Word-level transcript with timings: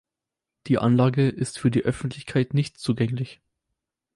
Die 0.65 0.79
Anlage 0.79 1.29
ist 1.29 1.59
für 1.59 1.69
die 1.69 1.83
Öffentlichkeit 1.83 2.55
nicht 2.55 2.79
zugänglich. 2.79 3.39